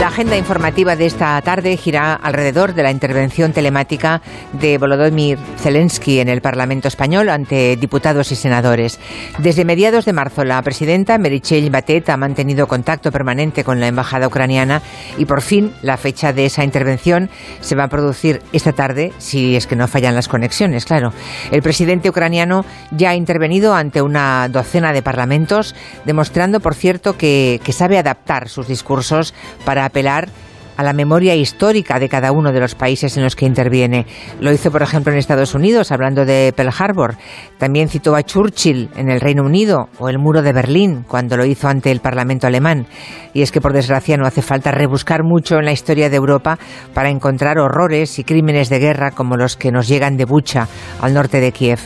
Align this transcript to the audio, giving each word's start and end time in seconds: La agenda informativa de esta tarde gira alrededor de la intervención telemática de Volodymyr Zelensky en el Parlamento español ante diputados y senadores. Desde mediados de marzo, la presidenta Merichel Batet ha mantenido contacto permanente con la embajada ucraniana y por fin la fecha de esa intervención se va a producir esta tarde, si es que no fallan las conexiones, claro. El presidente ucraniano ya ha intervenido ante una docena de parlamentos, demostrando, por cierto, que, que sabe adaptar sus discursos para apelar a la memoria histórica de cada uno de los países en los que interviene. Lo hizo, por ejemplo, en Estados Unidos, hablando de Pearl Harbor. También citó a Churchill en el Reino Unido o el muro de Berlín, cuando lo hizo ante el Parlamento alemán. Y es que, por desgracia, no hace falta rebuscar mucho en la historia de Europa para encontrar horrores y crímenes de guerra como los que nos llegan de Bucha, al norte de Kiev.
La 0.00 0.08
agenda 0.08 0.38
informativa 0.38 0.96
de 0.96 1.04
esta 1.04 1.38
tarde 1.42 1.76
gira 1.76 2.14
alrededor 2.14 2.72
de 2.72 2.82
la 2.82 2.90
intervención 2.90 3.52
telemática 3.52 4.22
de 4.54 4.78
Volodymyr 4.78 5.38
Zelensky 5.58 6.20
en 6.20 6.30
el 6.30 6.40
Parlamento 6.40 6.88
español 6.88 7.28
ante 7.28 7.76
diputados 7.76 8.32
y 8.32 8.36
senadores. 8.36 8.98
Desde 9.36 9.66
mediados 9.66 10.06
de 10.06 10.14
marzo, 10.14 10.42
la 10.44 10.62
presidenta 10.62 11.18
Merichel 11.18 11.68
Batet 11.68 12.08
ha 12.08 12.16
mantenido 12.16 12.66
contacto 12.66 13.12
permanente 13.12 13.62
con 13.62 13.78
la 13.78 13.88
embajada 13.88 14.26
ucraniana 14.26 14.80
y 15.18 15.26
por 15.26 15.42
fin 15.42 15.74
la 15.82 15.98
fecha 15.98 16.32
de 16.32 16.46
esa 16.46 16.64
intervención 16.64 17.28
se 17.60 17.74
va 17.74 17.84
a 17.84 17.88
producir 17.88 18.40
esta 18.54 18.72
tarde, 18.72 19.12
si 19.18 19.54
es 19.54 19.66
que 19.66 19.76
no 19.76 19.86
fallan 19.86 20.14
las 20.14 20.28
conexiones, 20.28 20.86
claro. 20.86 21.12
El 21.50 21.60
presidente 21.60 22.08
ucraniano 22.08 22.64
ya 22.90 23.10
ha 23.10 23.16
intervenido 23.16 23.74
ante 23.74 24.00
una 24.00 24.48
docena 24.48 24.94
de 24.94 25.02
parlamentos, 25.02 25.74
demostrando, 26.06 26.60
por 26.60 26.74
cierto, 26.74 27.18
que, 27.18 27.60
que 27.62 27.74
sabe 27.74 27.98
adaptar 27.98 28.48
sus 28.48 28.66
discursos 28.66 29.34
para 29.66 29.89
apelar 29.90 30.28
a 30.80 30.82
la 30.82 30.94
memoria 30.94 31.34
histórica 31.34 31.98
de 31.98 32.08
cada 32.08 32.32
uno 32.32 32.52
de 32.52 32.60
los 32.60 32.74
países 32.74 33.14
en 33.18 33.22
los 33.22 33.36
que 33.36 33.44
interviene. 33.44 34.06
Lo 34.40 34.50
hizo, 34.50 34.70
por 34.70 34.80
ejemplo, 34.80 35.12
en 35.12 35.18
Estados 35.18 35.54
Unidos, 35.54 35.92
hablando 35.92 36.24
de 36.24 36.54
Pearl 36.56 36.72
Harbor. 36.78 37.16
También 37.58 37.90
citó 37.90 38.16
a 38.16 38.22
Churchill 38.22 38.88
en 38.96 39.10
el 39.10 39.20
Reino 39.20 39.42
Unido 39.42 39.90
o 39.98 40.08
el 40.08 40.18
muro 40.18 40.40
de 40.40 40.54
Berlín, 40.54 41.04
cuando 41.06 41.36
lo 41.36 41.44
hizo 41.44 41.68
ante 41.68 41.90
el 41.90 42.00
Parlamento 42.00 42.46
alemán. 42.46 42.86
Y 43.34 43.42
es 43.42 43.52
que, 43.52 43.60
por 43.60 43.74
desgracia, 43.74 44.16
no 44.16 44.26
hace 44.26 44.40
falta 44.40 44.70
rebuscar 44.70 45.22
mucho 45.22 45.56
en 45.56 45.66
la 45.66 45.72
historia 45.72 46.08
de 46.08 46.16
Europa 46.16 46.58
para 46.94 47.10
encontrar 47.10 47.58
horrores 47.58 48.18
y 48.18 48.24
crímenes 48.24 48.70
de 48.70 48.78
guerra 48.78 49.10
como 49.10 49.36
los 49.36 49.58
que 49.58 49.72
nos 49.72 49.86
llegan 49.86 50.16
de 50.16 50.24
Bucha, 50.24 50.66
al 51.02 51.12
norte 51.12 51.40
de 51.40 51.52
Kiev. 51.52 51.80